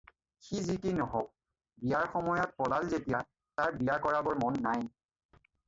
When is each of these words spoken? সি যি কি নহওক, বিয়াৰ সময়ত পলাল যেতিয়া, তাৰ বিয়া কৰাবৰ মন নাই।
সি 0.45 0.61
যি 0.67 0.77
কি 0.85 0.93
নহওক, 0.99 1.27
বিয়াৰ 1.83 2.09
সময়ত 2.15 2.57
পলাল 2.63 2.89
যেতিয়া, 2.95 3.21
তাৰ 3.61 3.79
বিয়া 3.83 4.01
কৰাবৰ 4.09 4.43
মন 4.45 4.61
নাই। 4.69 4.91